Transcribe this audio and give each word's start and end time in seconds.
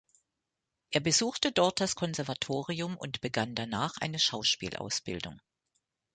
Er 0.89 0.99
besuchte 0.99 1.51
dort 1.51 1.79
das 1.79 1.93
Konservatorium 1.93 2.97
und 2.97 3.21
begann 3.21 3.53
danach 3.53 3.97
eine 3.99 4.17
Schauspielausbildung. 4.17 5.39